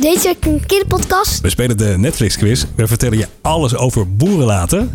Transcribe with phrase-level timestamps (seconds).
[0.00, 1.40] Deze week een kinderpodcast.
[1.40, 2.64] We spelen de Netflix quiz.
[2.74, 4.90] We vertellen je alles over boerenlaten.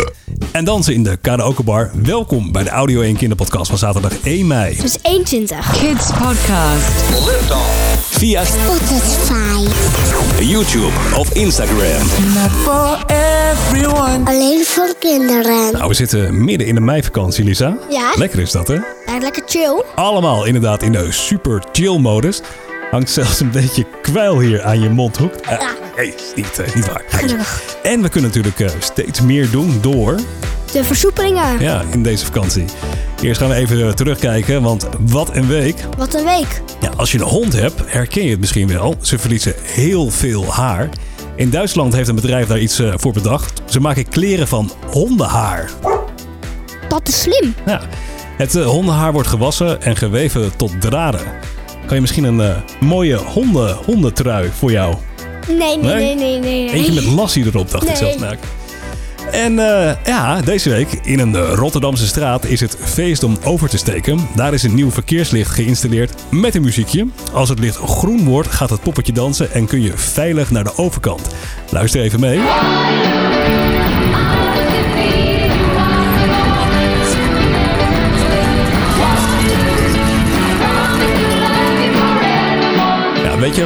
[0.51, 1.91] En dansen in de karaokebar.
[2.03, 4.77] Welkom bij de Audio 1 Kinderpodcast van zaterdag 1 mei.
[4.81, 5.77] Dus 21.
[5.79, 6.89] Kids Podcast.
[8.09, 9.67] Via Spotify.
[10.43, 12.07] YouTube of Instagram.
[14.25, 15.71] Alleen voor kinderen.
[15.71, 17.77] Nou, we zitten midden in de meivakantie, Lisa.
[17.89, 18.11] Ja.
[18.15, 18.73] Lekker is dat, hè?
[18.73, 19.83] Ja, lekker chill.
[19.95, 22.41] Allemaal inderdaad in de super chill modus.
[22.95, 25.33] Hangt zelfs een beetje kwijl hier aan je mondhoek.
[25.49, 25.75] Ja.
[25.97, 27.03] nee, niet, eh, niet waar.
[27.07, 27.77] Gelukkig.
[27.83, 30.19] En we kunnen natuurlijk eh, steeds meer doen door
[30.71, 31.59] De versoepelingen.
[31.59, 32.65] Ja, in deze vakantie.
[33.21, 35.75] Eerst gaan we even terugkijken, want wat een week.
[35.97, 36.61] Wat een week.
[36.79, 38.95] Ja, als je een hond hebt, herken je het misschien wel.
[39.01, 40.89] Ze verliezen heel veel haar.
[41.35, 43.61] In Duitsland heeft een bedrijf daar iets voor bedacht.
[43.65, 45.69] Ze maken kleren van hondenhaar.
[46.87, 47.55] Dat is slim.
[47.65, 47.81] Ja,
[48.37, 51.44] het hondenhaar wordt gewassen en geweven tot draden.
[51.85, 54.95] Kan je misschien een eh, mooie honden, hondentrui voor jou?
[55.47, 56.15] Nee, nee, Nee?
[56.15, 56.71] nee, nee, nee.
[56.71, 58.17] Eentje met lassie erop, dacht ik zelfs.
[58.17, 58.35] Nou,
[59.31, 63.77] En eh, ja, deze week in een Rotterdamse straat is het feest om over te
[63.77, 64.27] steken.
[64.35, 67.07] Daar is een nieuw verkeerslicht geïnstalleerd met een muziekje.
[67.33, 70.77] Als het licht groen wordt, gaat het poppetje dansen en kun je veilig naar de
[70.77, 71.21] overkant.
[71.69, 72.39] Luister even mee.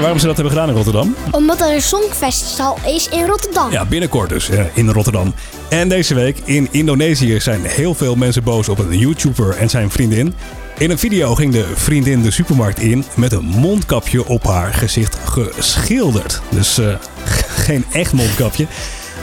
[0.09, 1.15] Waarom ze dat hebben gedaan in Rotterdam?
[1.31, 3.71] Omdat er een songfestival is in Rotterdam.
[3.71, 5.33] Ja, binnenkort dus eh, in Rotterdam.
[5.69, 9.91] En deze week in Indonesië zijn heel veel mensen boos op een YouTuber en zijn
[9.91, 10.33] vriendin.
[10.77, 15.17] In een video ging de vriendin de supermarkt in met een mondkapje op haar gezicht
[15.23, 16.41] geschilderd.
[16.49, 16.93] Dus eh,
[17.65, 18.67] geen echt mondkapje.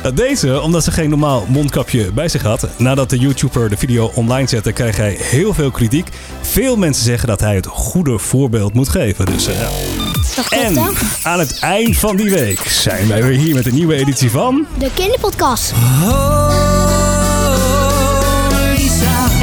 [0.03, 2.69] Dat deed ze omdat ze geen normaal mondkapje bij zich had.
[2.79, 6.09] Nadat de YouTuber de video online zette, kreeg hij heel veel kritiek.
[6.41, 9.27] Veel mensen zeggen dat hij het goede voorbeeld moet geven.
[9.27, 10.06] Dus, eh, ja.
[10.37, 13.75] Dat klopt en aan het eind van die week zijn wij weer hier met een
[13.75, 14.67] nieuwe editie van...
[14.79, 15.73] De kinderpodcast.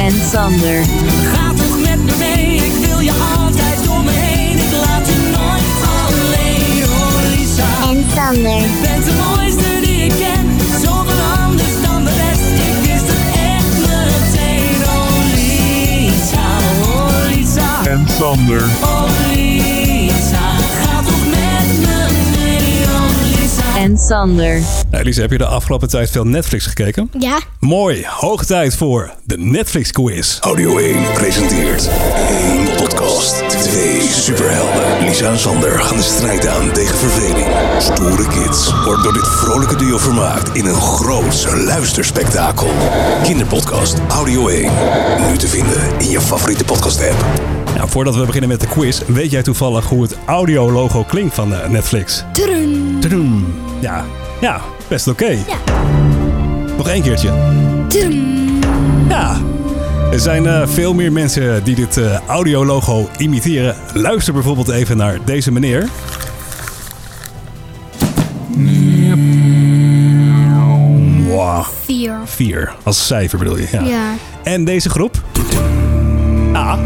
[0.00, 0.84] En Sander.
[1.32, 4.58] Ga toch met me mee, ik wil je altijd om me heen.
[4.58, 7.90] Ik laat je nooit alleen, oh Lisa.
[7.90, 8.60] En Sander.
[8.60, 11.74] Je bent de mooiste die ik ken, zoveel anders
[23.84, 24.60] En Sander.
[24.90, 27.10] Nou, Elise, heb je de afgelopen tijd veel Netflix gekeken?
[27.18, 27.38] Ja.
[27.60, 30.38] Mooi, hoog tijd voor de Netflix quiz.
[30.40, 31.90] Audio 1 presenteert
[32.28, 33.48] één podcast.
[33.48, 35.06] Twee superhelden.
[35.06, 37.46] Lisa en Sander gaan de strijd aan tegen verveling.
[37.78, 42.68] Stoere kids wordt door dit vrolijke duo vermaakt in een groots luisterspektakel.
[43.22, 44.70] Kinderpodcast Audio 1.
[45.30, 47.24] Nu te vinden in je favoriete podcast app.
[47.76, 51.54] Nou, voordat we beginnen met de quiz, weet jij toevallig hoe het audiologo klinkt van
[51.54, 52.24] eh, Netflix?
[52.32, 52.96] Trun.
[53.00, 53.63] Tadoem.
[53.84, 54.04] Ja,
[54.40, 55.28] ja, best oké.
[55.28, 55.56] Ja.
[56.76, 57.32] Nog één keertje.
[59.08, 59.36] Ja.
[60.12, 63.76] Er zijn eh, veel meer mensen die dit eh, audiologo imiteren.
[63.94, 65.88] Luister bijvoorbeeld even naar deze meneer.
[71.28, 71.64] Wow.
[71.84, 72.14] Vier.
[72.24, 73.68] Vier, als cijfer bedoel je.
[73.72, 73.82] Ja.
[73.82, 74.14] Ja.
[74.42, 75.22] En deze groep?
[76.52, 76.78] Ah,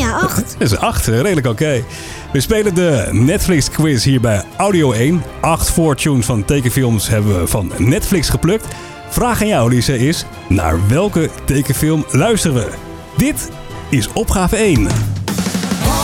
[0.00, 0.54] Ja, acht.
[0.58, 1.06] dat is acht.
[1.06, 1.84] Redelijk oké.
[2.32, 5.22] We spelen de Netflix quiz hier bij Audio 1.
[5.40, 8.66] Acht voortunes van tekenfilms hebben we van Netflix geplukt.
[9.08, 10.24] Vraag aan jou, Lisa, is...
[10.48, 12.68] Naar welke tekenfilm luisteren we?
[13.16, 13.50] Dit
[13.88, 14.74] is opgave 1.
[14.74, 14.90] Paw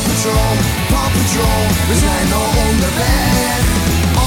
[0.07, 0.57] Patrol,
[0.89, 3.61] Paw Patrol, we zijn al onderweg.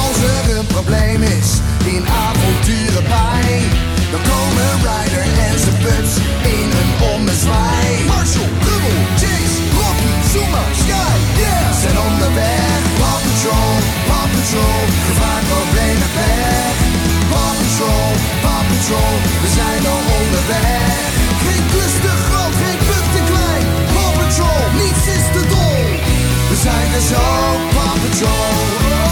[0.01, 1.50] Als er een probleem is
[1.94, 3.62] in avonturen bij,
[4.12, 6.29] dan komen Ryder en zijn pups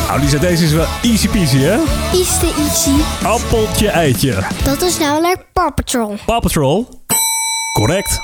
[0.07, 1.77] Nou, Lisa, deze is wel easy peasy, hè?
[2.13, 2.91] Easy easy.
[3.23, 4.43] Appeltje eitje.
[4.63, 6.15] Dat is namelijk Paw Patrol.
[6.25, 6.87] Paw Patrol.
[7.73, 8.21] Correct.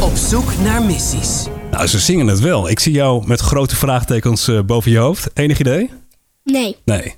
[0.00, 1.46] Op zoek naar missies.
[1.82, 2.68] Nou, ze zingen het wel.
[2.68, 5.30] Ik zie jou met grote vraagtekens eh, boven je hoofd.
[5.34, 5.90] Enig idee?
[6.44, 6.76] Nee.
[6.84, 7.14] Nee.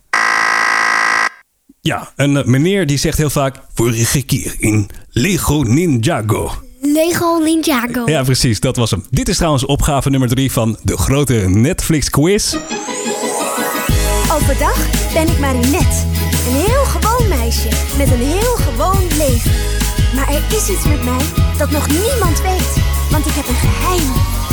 [1.80, 3.56] Ja, een eh, meneer die zegt heel vaak...
[3.74, 6.52] Vorige keer in Lego Ninjago.
[6.80, 8.02] Lego Ninjago.
[8.06, 8.60] Ja, precies.
[8.60, 9.04] Dat was hem.
[9.10, 12.54] Dit is trouwens opgave nummer drie van de grote Netflix quiz.
[14.32, 16.02] Overdag ben ik Marinette.
[16.48, 17.68] Een heel gewoon meisje
[17.98, 19.52] met een heel gewoon leven.
[20.14, 21.24] Maar er is iets met mij
[21.58, 22.82] dat nog niemand weet.
[23.10, 24.43] Want ik heb een geheim.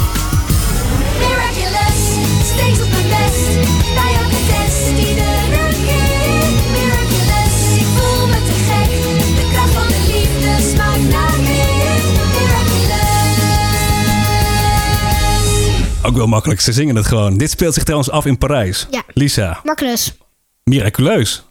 [16.03, 17.37] Ook wel makkelijk, ze zingen het gewoon.
[17.37, 18.87] Dit speelt zich trouwens af in Parijs.
[18.89, 19.03] Ja.
[19.13, 20.17] Lisa, Marcus.
[20.63, 21.45] miraculeus.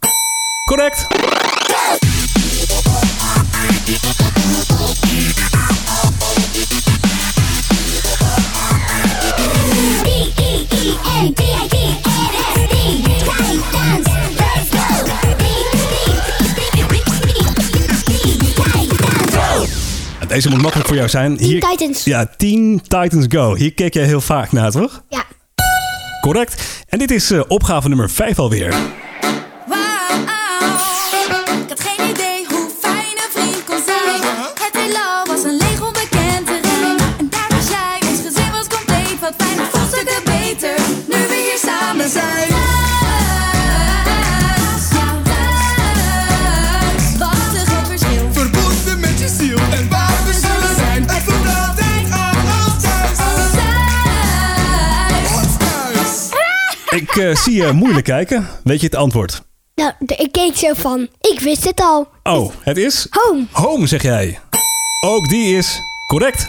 [0.65, 1.07] Correct.
[20.31, 21.37] Deze moet makkelijk voor jou zijn.
[21.37, 22.03] Teen Titans.
[22.03, 23.55] Ja, Teen Titans Go.
[23.55, 25.03] Hier keek jij heel vaak naar, toch?
[25.09, 25.23] Ja.
[26.21, 26.83] Correct.
[26.87, 28.73] En dit is eh, opgave nummer 5 alweer.
[57.13, 58.47] Ik eh, zie je moeilijk kijken.
[58.63, 59.41] Weet je het antwoord?
[59.75, 61.07] Nou, ik keek zo van.
[61.21, 62.07] Ik wist het al.
[62.23, 63.07] Oh, het is...
[63.09, 63.45] Home.
[63.51, 64.39] Home, zeg jij.
[65.05, 66.47] Ook die is correct.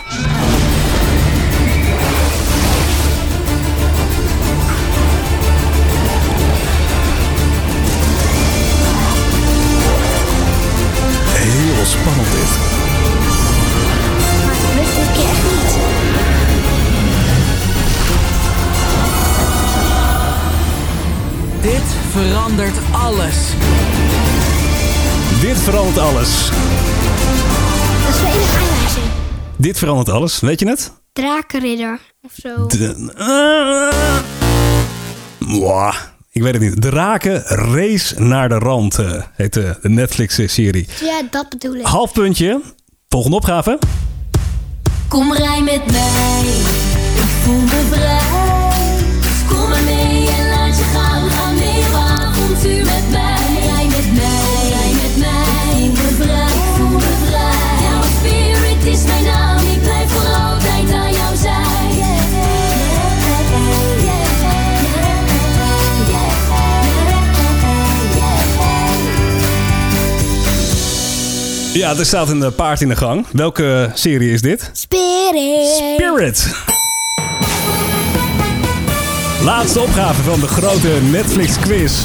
[25.93, 26.51] Verandert alles.
[28.03, 29.07] Dat is aanwijzing.
[29.57, 30.41] Dit verandert alles.
[30.41, 30.93] Weet je het?
[31.13, 32.01] Drakenridder.
[32.23, 32.67] Of zo.
[32.67, 33.11] De.
[35.39, 35.95] Mwah,
[36.31, 36.83] ik weet het niet.
[36.83, 40.89] De Raken Race naar de Rand eh, heet de, de Netflix-serie.
[41.01, 41.87] Ja, dat bedoel ik.
[41.87, 42.61] Half puntje.
[43.09, 43.79] Volgende opgave.
[45.09, 46.43] Kom rij met mij,
[47.15, 48.97] ik voel me vrij.
[49.21, 50.02] Dus kom maar mee
[71.73, 73.27] Ja, er staat een eh, paard in de gang.
[73.33, 74.71] Welke serie is dit?
[74.73, 75.69] Spirit.
[75.77, 76.55] Spirit.
[79.43, 82.05] Laatste opgave van de grote Netflix quiz.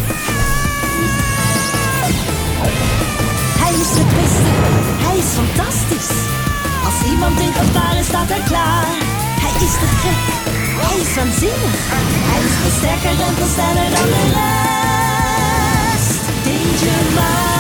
[3.63, 4.51] Hij is de beste,
[5.05, 6.15] hij is fantastisch.
[6.85, 8.87] Als iemand in gevaar is, staat hij klaar.
[9.43, 10.21] Hij is te gek,
[10.85, 11.79] hij is waanzinnig.
[12.31, 14.67] Hij is veel sterker en veel sneller dan de rest.
[16.45, 17.56] Danger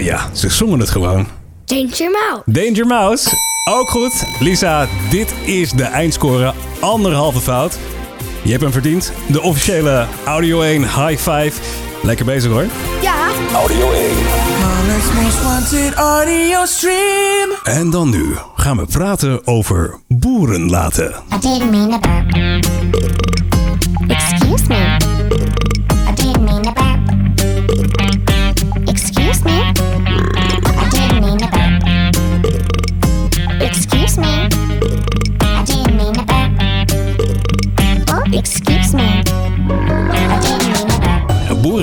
[0.00, 1.26] Nou ja, ze zongen het gewoon.
[1.64, 2.42] Danger Mouse.
[2.46, 3.30] Danger Mouse.
[3.64, 4.24] Ook goed.
[4.38, 6.52] Lisa, dit is de eindscore.
[6.80, 7.78] Anderhalve fout.
[8.42, 9.12] Je hebt hem verdiend.
[9.26, 11.52] De officiële Audio 1 High Five.
[12.02, 12.66] Lekker bezig hoor.
[13.02, 13.28] Ja.
[13.54, 14.39] Audio 1.
[17.62, 21.14] En dan nu gaan we praten over boeren laten.
[21.32, 22.34] I didn't mean to burp.
[24.10, 24.96] Excuse me.
[26.08, 26.98] I didn't mean to burp.
[28.88, 29.72] Excuse me.
[30.76, 31.82] I didn't mean to burp.
[33.62, 34.59] Excuse me.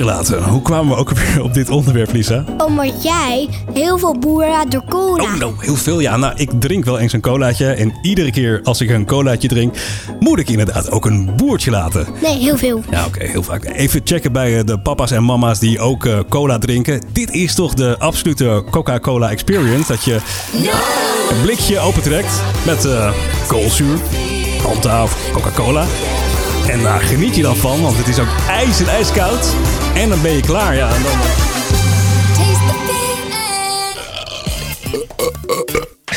[0.04, 0.42] Laten.
[0.42, 2.44] Hoe kwamen we ook weer op dit onderwerp, Lisa?
[2.66, 5.22] Omdat jij heel veel boeren laat door cola.
[5.22, 6.00] Oh, nou, heel veel.
[6.00, 7.66] Ja, nou, ik drink wel eens een colaatje.
[7.72, 9.76] En iedere keer als ik een colaatje drink,
[10.20, 12.06] moet ik inderdaad ook een boertje laten.
[12.22, 12.82] Nee, heel veel.
[12.90, 13.64] Ja, oké, heel vaak.
[13.64, 17.02] Even checken bij eh, de papa's en mama's die ook eh, cola drinken.
[17.12, 19.92] Dit is toch de absolute Coca-Cola experience.
[19.92, 20.14] Dat je
[21.30, 23.12] een blikje opentrekt met eh
[23.46, 23.98] koolzuur,
[24.60, 25.84] Fanta of Coca-Cola.
[26.68, 29.54] En daar geniet je dan van, want het is ook ijs en ijskoud.
[29.94, 30.88] En dan ben je klaar, ja.
[30.94, 31.12] En dan...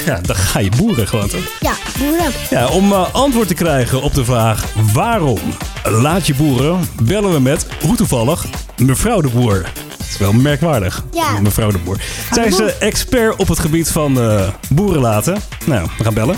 [0.05, 1.41] Ja, dan ga je boeren gewoon toch?
[1.59, 2.31] Ja, boeren.
[2.49, 5.39] Ja, om eh, antwoord te krijgen op de vraag waarom
[5.83, 8.45] laat je boeren, bellen we met, hoe toevallig,
[8.77, 9.71] mevrouw de boer.
[10.09, 11.39] is wel merkwaardig, Ja.
[11.39, 11.97] mevrouw de Boer.
[12.31, 15.37] Zij is expert op het gebied van eh, boeren laten.
[15.65, 16.37] Nou, we gaan bellen.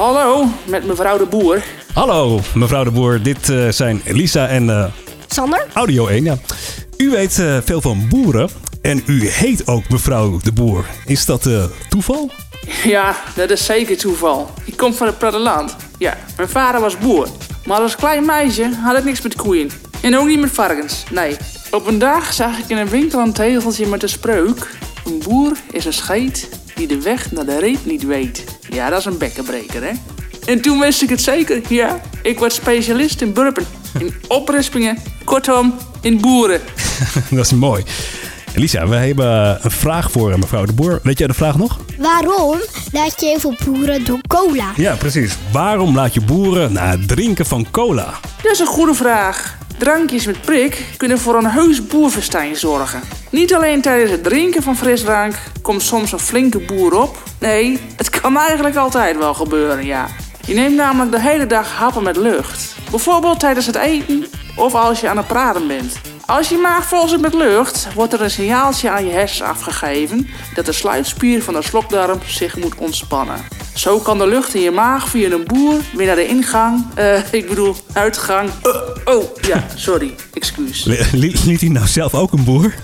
[0.00, 1.62] Hallo, met mevrouw de Boer.
[1.92, 3.22] Hallo, mevrouw de Boer.
[3.22, 4.84] Dit eh, zijn Lisa en eh,
[5.26, 5.66] Sander?
[5.72, 6.24] Audio 1.
[6.24, 6.36] Ja.
[6.96, 8.48] U weet eh, veel van boeren
[8.82, 10.84] en u heet ook mevrouw de Boer.
[11.06, 12.30] Is dat eh, toeval?
[12.84, 14.50] Ja, dat is zeker toeval.
[14.64, 15.76] Ik kom van het platteland.
[15.98, 17.28] Ja, mijn vader was boer.
[17.66, 19.70] Maar als klein meisje had ik niks met koeien.
[20.00, 21.36] En ook niet met varkens, nee.
[21.70, 24.68] Op een dag zag ik in een winkel een tegeltje met de spreuk...
[25.10, 28.44] Een boer is een scheet die de weg naar de reet niet weet.
[28.68, 29.90] Ja, dat is een bekkenbreker, hè?
[30.46, 32.00] En toen wist ik het zeker, ja.
[32.22, 33.66] Ik was specialist in burpen,
[33.98, 36.60] in oprispingen, kortom, in boeren.
[37.30, 37.84] dat is mooi.
[38.54, 41.00] Lisa, we hebben een vraag voor eh, mevrouw de Boer.
[41.02, 41.78] Weet jij de vraag nog?
[41.98, 42.58] Waarom
[42.92, 44.72] laat je heel veel boeren door cola?
[44.76, 45.36] Ja, precies.
[45.52, 48.14] Waarom laat je boeren na het drinken van cola?
[48.42, 49.58] Dat is een goede vraag.
[49.80, 53.00] Drankjes met prik kunnen voor een heus boerfestijn zorgen.
[53.30, 57.22] Niet alleen tijdens het drinken van frisdrank komt soms een flinke boer op.
[57.38, 60.06] Nee, het kan eigenlijk altijd wel gebeuren, ja.
[60.46, 62.74] Je neemt namelijk de hele dag happen met lucht.
[62.90, 66.00] Bijvoorbeeld tijdens het eten of als je aan het praten bent.
[66.26, 70.28] Als je maag vol zit met lucht, wordt er een signaaltje aan je hersens afgegeven
[70.54, 73.59] dat de sluitspier van de slokdarm zich moet ontspannen.
[73.74, 77.32] Zo kan de lucht in je maag via een boer weer naar de ingang, eh,
[77.40, 78.50] ik bedoel uitgang.
[78.62, 80.84] Eh, oh, ja, sorry, excuus.
[80.84, 82.74] Li- Liet hij nou zelf ook een boer?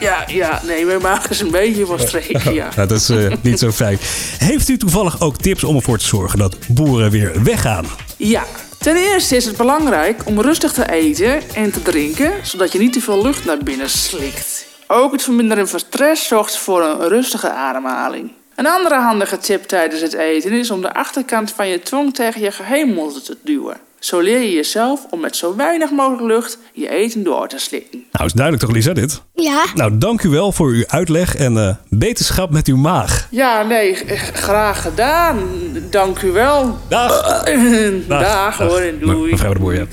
[0.00, 2.68] Ja, ja, nee, mijn maag is een beetje van streek, ja.
[2.76, 3.98] Nou, dat is eh, niet zo fijn.
[4.38, 7.84] Heeft u toevallig ook tips om ervoor te zorgen dat boeren weer weggaan?
[8.16, 8.44] Ja,
[8.78, 12.92] ten eerste is het belangrijk om rustig te eten en te drinken, zodat je niet
[12.92, 14.66] te veel lucht naar binnen slikt.
[14.86, 18.30] Ook het verminderen van stress zorgt voor een rustige ademhaling.
[18.58, 22.40] Een andere handige tip tijdens het eten is om de achterkant van je tong tegen
[22.40, 23.76] je gehemelte te duwen.
[23.98, 28.04] Zo leer je jezelf om met zo weinig mogelijk lucht je eten door te slikken.
[28.12, 29.22] Nou, is duidelijk toch, Lisa, dit?
[29.34, 33.26] Ja, Nou, dank u wel voor uw uitleg en eh, beterschap met uw maag.
[33.30, 35.38] Ja, nee, g- graag gedaan.
[35.90, 36.78] Dank u wel.
[36.88, 37.42] Dag!
[38.08, 39.30] Dag, hoor en doei.
[39.30, 39.84] Mevrouw de Boer, ja.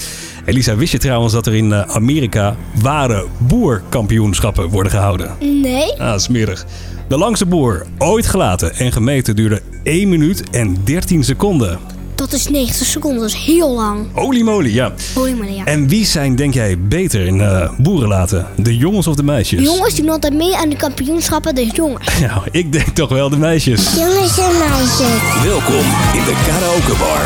[0.45, 5.35] Elisa, wist je trouwens dat er in eh, Amerika ware boerkampioenschappen worden gehouden?
[5.39, 5.99] nee.
[6.01, 6.65] Ah, smerig.
[7.07, 11.79] De langste boer ooit gelaten en gemeten duurde 1 minuut en 13 seconden.
[12.15, 14.07] Dat is 90 seconden, dat is heel lang.
[14.13, 14.93] Holy moly, ja.
[15.15, 15.65] Je maar, ja.
[15.65, 18.47] En wie zijn, denk jij, beter in eh, boeren laten?
[18.57, 19.63] De jongens of de meisjes?
[19.63, 22.19] Jongens doen altijd mee aan de kampioenschappen, dus jongens.
[22.27, 23.95] Nou, ik denk toch wel de meisjes.
[23.95, 25.43] Jongens en meisjes.
[25.43, 27.21] Welkom in de karaoke bar.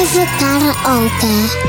[0.00, 1.62] Even karaoke.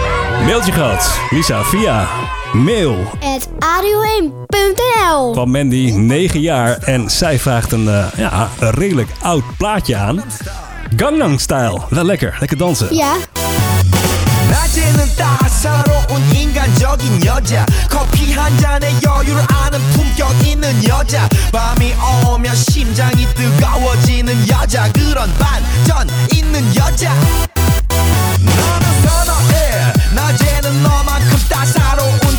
[0.45, 2.07] Mailtje gehad, Lisa, via
[2.54, 6.78] mail Het radio1.nl van Mandy, 9 jaar.
[6.78, 10.22] En zij vraagt een, eh, ja, een redelijk oud plaatje aan.
[10.96, 11.80] Gangnam Style.
[11.88, 12.94] Wel lekker, lekker dansen.
[12.94, 13.12] Ja,
[14.50, 21.94] 낮에는 따사로운 인간적인 여자 커피 한 잔에 여유를 아는 품격 있는 여자 밤이
[22.26, 27.14] 오면 심장이 뜨거워지는 여자 그런 반전 있는 여자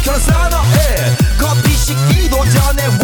[0.07, 1.17] 계산어 해.
[1.37, 2.96] 커피 식기도 전에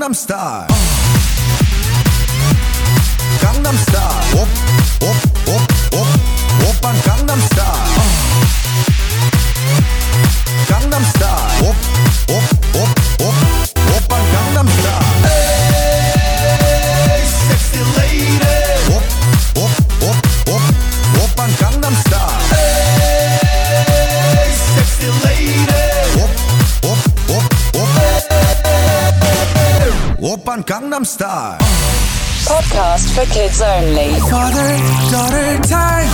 [0.00, 0.69] 오빤
[31.02, 31.56] Star
[32.46, 34.20] Podcast for kids only.
[34.20, 34.76] Father,
[35.10, 36.08] daughter, time.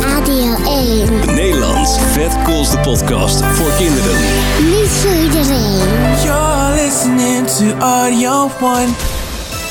[0.00, 1.34] Radio 1.
[1.34, 4.16] Nederlands vet koolste podcast voor kinderen.
[4.64, 5.78] Niet voor iedereen.
[6.24, 8.94] You're listening to Audio 1.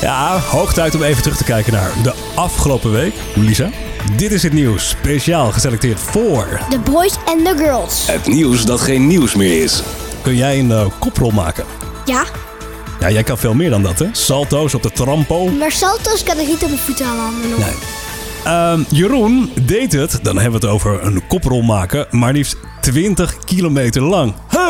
[0.00, 3.14] Ja, hoog tijd om even terug te kijken naar de afgelopen week.
[3.34, 3.70] Lisa?
[4.16, 6.60] Dit is het nieuws, speciaal geselecteerd voor...
[6.70, 8.06] The Boys and the Girls.
[8.06, 9.82] Het nieuws dat geen nieuws meer is.
[10.22, 11.64] Kun jij een uh, koprol maken?
[12.04, 12.24] Ja.
[13.02, 14.06] Ja, jij kan veel meer dan dat, hè?
[14.12, 15.48] Salto's op de trampo.
[15.48, 17.32] maar salto's kan ik niet op mijn voeten halen.
[17.58, 17.74] Nee.
[18.44, 23.38] Ehm, Jeroen deed het, dan hebben we het over een koprol maken, maar liefst 20
[23.44, 24.34] kilometer lang.
[24.50, 24.68] Huh?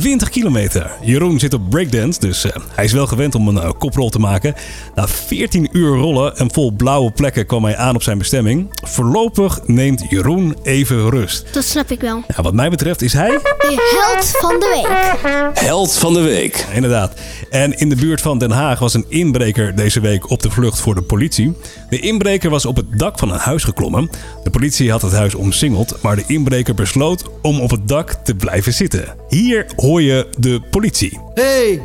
[0.00, 0.90] 20 kilometer.
[1.00, 4.18] Jeroen zit op breakdance, dus eh, hij is wel gewend om een eh, koprol te
[4.18, 4.54] maken.
[4.94, 8.68] Na 14 uur rollen en vol blauwe plekken kwam hij aan op zijn bestemming.
[8.82, 11.46] Voorlopig neemt Jeroen even rust.
[11.52, 12.22] Dat snap ik wel.
[12.36, 15.64] Ja, wat mij betreft is hij De held van de week.
[15.64, 16.66] held van de week.
[16.72, 17.12] Inderdaad.
[17.50, 20.80] En in de buurt van Den Haag was een inbreker deze week op de vlucht
[20.80, 21.52] voor de politie.
[21.90, 24.10] De inbreker was op het dak van een huis geklommen.
[24.44, 28.34] De politie had het huis omsingeld, maar de inbreker besloot om op het dak te
[28.34, 29.04] blijven zitten.
[29.34, 31.18] Hier hoor je de politie.
[31.34, 31.82] Hey!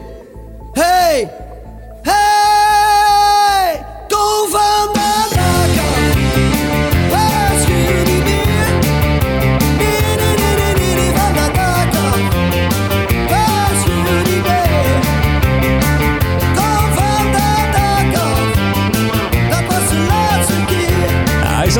[0.72, 1.30] Hey!
[2.02, 3.86] Hey!
[4.08, 4.92] Kom van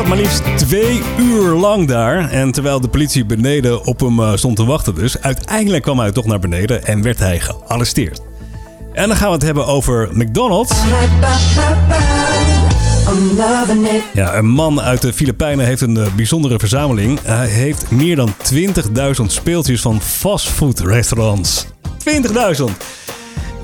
[0.10, 2.30] maar liefst twee uur lang daar.
[2.30, 5.22] En terwijl de politie beneden op hem eh, stond te wachten dus...
[5.22, 8.22] uiteindelijk kwam hij toch naar beneden en werd hij gearresteerd.
[8.94, 10.76] En dan gaan we het hebben over McDonald's.
[14.14, 17.20] Ja, een man uit de Filipijnen heeft een eh, bijzondere verzameling.
[17.24, 21.66] Hij heeft meer dan 20.000 speeltjes van fastfoodrestaurants.
[22.58, 22.64] 20.000!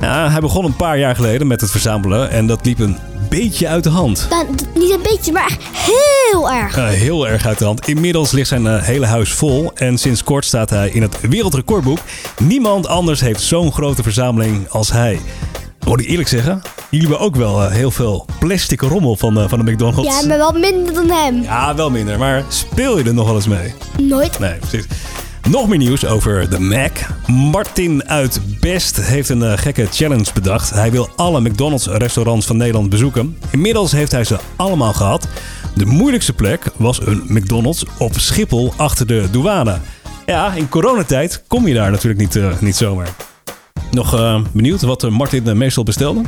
[0.01, 2.97] Ja, hij begon een paar jaar geleden met het verzamelen en dat liep een
[3.39, 4.27] beetje uit de hand.
[4.29, 6.75] Nou, niet een beetje, maar echt heel erg.
[6.75, 7.87] Ja, heel erg uit de hand.
[7.87, 11.99] Inmiddels ligt zijn eh, hele huis vol en sinds kort staat hij in het wereldrecordboek.
[12.39, 15.19] Niemand anders heeft zo'n grote verzameling als hij.
[15.85, 19.65] Moet ik eerlijk zeggen, jullie hebben ook wel eh, heel veel plastic rommel van, van
[19.65, 20.19] de McDonald's.
[20.19, 21.41] Ja, maar wel minder dan hem.
[21.41, 23.73] Ja, wel minder, maar speel je er nog wel eens mee?
[24.01, 24.39] Nooit.
[24.39, 24.85] Nee, precies.
[25.49, 26.91] Nog meer nieuws over de Mac.
[27.27, 30.69] Martin uit Best heeft een eh, gekke challenge bedacht.
[30.69, 33.37] Hij wil alle McDonald's restaurants van Nederland bezoeken.
[33.51, 35.27] Inmiddels heeft hij ze allemaal gehad.
[35.75, 39.77] De moeilijkste plek was een McDonald's op Schiphol achter de douane.
[40.25, 43.15] Ja, in coronatijd kom je daar natuurlijk niet, eh, niet zomaar.
[43.91, 46.21] Nog eh, benieuwd wat Martin meestal bestelde?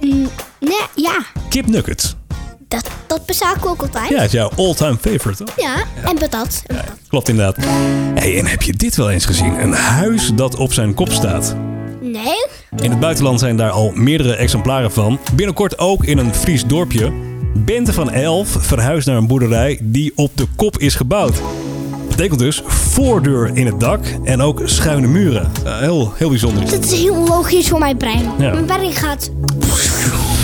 [0.00, 0.28] Mm,
[0.60, 1.24] nee, ja.
[1.48, 2.16] Kip nuggets.
[2.74, 4.08] Dat, dat bezaken we ook altijd.
[4.08, 5.54] Ja, het is jouw all-time favorite, toch?
[5.56, 6.62] Ja, en patat.
[6.66, 6.96] En patat.
[7.08, 7.56] Klopt inderdaad.
[8.14, 9.62] Hey, en heb je dit wel eens gezien?
[9.62, 11.56] Een huis dat op zijn kop staat.
[12.00, 12.46] Nee?
[12.82, 15.18] In het buitenland zijn daar al meerdere exemplaren van.
[15.34, 17.12] Binnenkort ook in een Fries dorpje.
[17.54, 21.40] Bente van Elf verhuist naar een boerderij die op de kop is gebouwd.
[22.08, 25.50] Betekent dus voordeur in het dak en ook schuine muren.
[25.64, 26.70] Heel, heel bijzonder.
[26.70, 28.30] Dat is heel logisch voor mijn brein.
[28.38, 28.52] Ja.
[28.52, 29.30] Mijn brein gaat...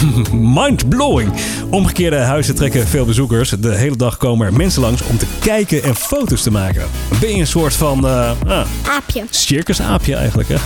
[0.59, 1.33] Mind-blowing.
[1.71, 3.51] Omgekeerde huizen trekken veel bezoekers.
[3.51, 6.83] De hele dag komen er mensen langs om te kijken en foto's te maken.
[7.21, 9.25] Ben je een soort van eh, ah, Aapje.
[9.31, 10.57] circusaapje eigenlijk, hè?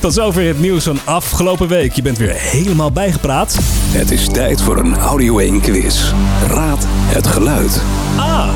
[0.00, 1.92] Tot zover het nieuws van afgelopen week.
[1.92, 3.58] Je bent weer helemaal bijgepraat.
[3.90, 6.12] Het is tijd voor een Audio 1 quiz.
[6.48, 7.82] Raad het geluid.
[8.16, 8.48] Ah,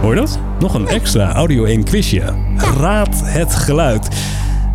[0.00, 0.38] hoor je dat?
[0.58, 2.22] Nog een extra Audio 1 quizje.
[2.80, 4.08] Raad het geluid.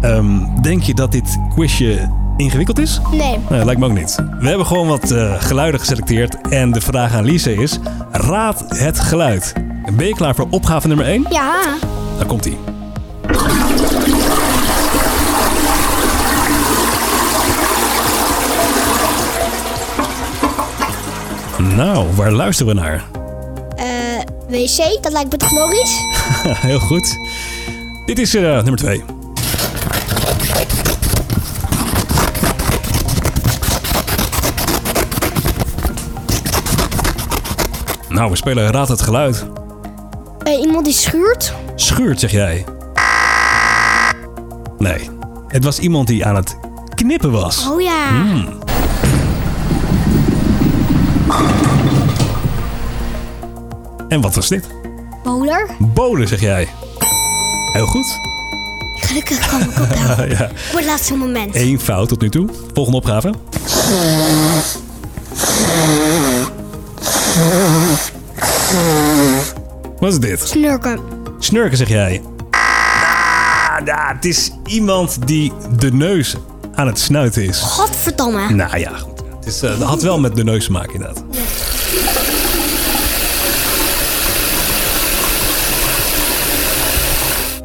[0.01, 2.09] Ehm, denk je dat dit quizje
[2.43, 2.99] ingewikkeld is?
[3.12, 3.39] Nee.
[3.49, 4.15] Nee, lijkt me ook niet.
[4.39, 6.38] We hebben gewoon wat eh, geluiden geselecteerd.
[6.49, 7.79] En de vraag aan Lise is:
[8.12, 9.53] Raad het geluid.
[9.93, 11.25] Ben je klaar voor opgave nummer 1?
[11.29, 11.63] Ja.
[12.17, 12.58] Daar komt ie.
[21.75, 23.03] Nou, waar luisteren we naar?
[23.75, 23.86] Eh,
[24.47, 25.97] wc, dat lijkt me toch logisch?
[26.67, 27.17] Heel goed.
[28.06, 29.03] Dit is eh, nummer 2.
[38.13, 39.45] Nou, we spelen Raad het geluid.
[40.43, 41.54] Eh, iemand die schuurt?
[41.76, 42.65] Schuurt, zeg jij?
[44.78, 45.10] Nee,
[45.47, 46.58] het was iemand die aan het
[46.95, 47.67] knippen was.
[47.67, 48.10] Oh ja.
[48.10, 48.47] Hmm.
[54.08, 54.67] En wat was dit?
[55.23, 55.69] Moler?
[55.80, 56.67] Bolen, zeg jij.
[57.73, 58.19] Heel goed.
[58.95, 60.30] Gelukkig kwam ik op jou.
[60.38, 60.49] ja.
[60.56, 61.56] Voor het laatste moment.
[61.56, 62.49] Eén fout tot nu toe.
[62.73, 63.34] Volgende opgave.
[69.99, 70.39] Wat is dit?
[70.39, 70.99] Snurken.
[71.39, 72.21] Snurken, zeg jij.
[72.49, 76.36] Ah, het is iemand die de neus
[76.75, 77.59] aan het snuiten is.
[77.59, 78.49] Godverdomme.
[78.49, 79.21] Nou ja, goed.
[79.36, 81.23] Het is, eh, dat had wel met de neus te maken, inderdaad.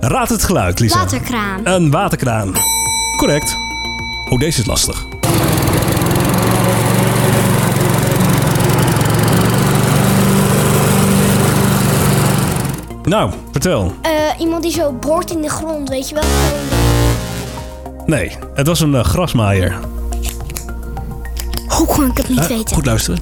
[0.01, 0.99] Raad het geluid, Lisa.
[0.99, 1.67] Waterkraan.
[1.67, 2.53] Een waterkraan.
[3.17, 3.57] Correct.
[4.29, 5.08] Oh, deze is lastig.
[13.09, 13.95] Nou, vertel.
[14.03, 16.25] Eh, iemand die zo boort in de grond, weet je wel?
[18.07, 19.79] Nee, het was een eh, grasmaaier.
[21.69, 22.75] Hoe kon ik het niet Eh, weten?
[22.75, 23.21] Goed luisteren.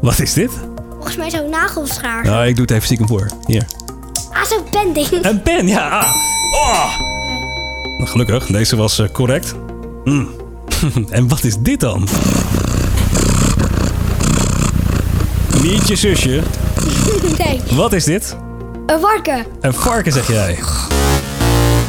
[0.00, 0.50] Wat is dit?
[0.92, 2.24] Volgens mij zo'n nagelschaar.
[2.24, 3.26] Nou, ik doe het even stiekem voor.
[3.46, 3.66] Hier.
[4.32, 5.24] Ah, zo'n pending.
[5.24, 5.88] Een pen, ja.
[5.88, 6.14] Ah.
[6.52, 6.98] Oh.
[7.98, 9.54] Nou, Gelukkig, deze was correct.
[10.04, 10.28] Mm.
[11.10, 12.08] en wat is dit dan?
[15.70, 16.42] Niet je zusje.
[17.38, 18.36] nee, Wat is dit?
[18.86, 19.44] een varken.
[19.60, 20.58] Een varken, zeg jij.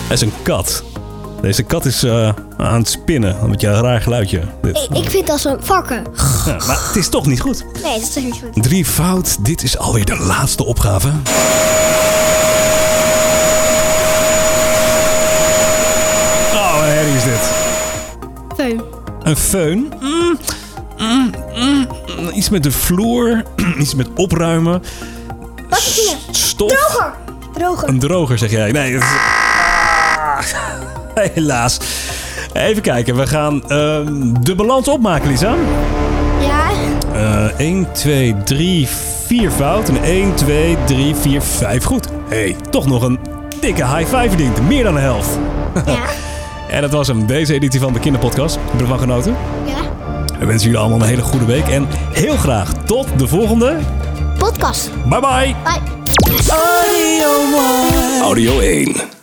[0.08, 0.84] Dat is een kat.
[1.42, 3.50] Deze kat is eh, aan het spinnen.
[3.50, 4.42] Beetje een raar geluidje.
[4.62, 4.88] Dit.
[4.92, 6.04] Ik, ik vind dat zo'n varken.
[6.46, 7.66] Ja, maar het is toch niet goed.
[7.84, 8.64] Nee, dat is toch niet goed.
[8.64, 9.46] Drie fout.
[9.46, 11.08] Dit is alweer de laatste opgave.
[16.54, 17.50] Oh, wat herrie is dit?
[18.56, 18.82] Feun.
[19.24, 19.94] Een.
[20.00, 20.38] Mm,
[20.98, 21.88] mm, mm.
[22.34, 23.44] Iets met de vloer.
[23.82, 24.84] Iets met opruimen.
[25.70, 26.16] Wat is?
[26.32, 26.70] Stof.
[26.72, 27.14] Droger.
[27.54, 27.88] Droger.
[27.90, 28.72] Een droger, zeg jij.
[28.72, 29.08] Nee, dat is...
[30.18, 30.40] Ah,
[31.34, 31.80] helaas.
[32.54, 35.56] Even kijken, we gaan ehm, de balans opmaken, Lisa.
[36.42, 36.70] Ja,
[37.14, 38.88] Eh 1, 2, 3,
[39.26, 39.90] 4 fout.
[39.90, 42.08] En 1, 2, 3, 4, 5 goed.
[42.30, 43.20] hey, toch nog een
[43.60, 44.68] dikke high five verdiend.
[44.68, 45.30] Meer dan de helft.
[45.86, 46.06] ja,
[46.76, 48.56] En dat was hem, deze editie van de Kinderpodcast.
[48.56, 49.36] Heb je ervan genoten?
[49.66, 49.76] ja.
[50.40, 51.68] We wensen jullie allemaal een hele goede week.
[51.68, 53.78] En heel graag tot de volgende.
[54.38, 54.90] Podcast.
[55.10, 55.56] Bye bye.
[55.64, 55.82] Bye.
[56.50, 58.20] Audio One.
[58.22, 59.17] Audio 1.